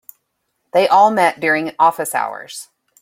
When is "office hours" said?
1.77-2.69